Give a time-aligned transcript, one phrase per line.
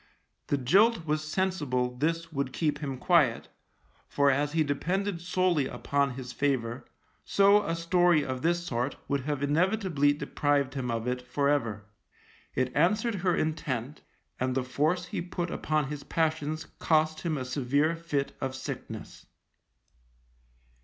[0.47, 3.49] The jilt was sensible this would keep him quiet,
[4.07, 6.85] for as he depended solely upon his favour,
[7.23, 11.85] so a story of this sort would have inevitably deprived him of it for ever.
[12.55, 14.01] It answered her intent,
[14.39, 19.27] and the force he put upon his passions cost him a severe fit of sickness.